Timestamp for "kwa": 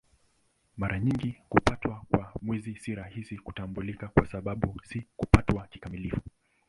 2.09-2.31, 4.07-4.25